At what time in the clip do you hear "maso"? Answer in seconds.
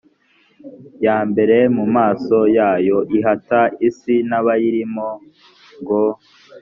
1.95-2.37